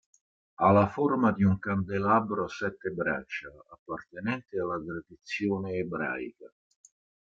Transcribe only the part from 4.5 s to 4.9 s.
alla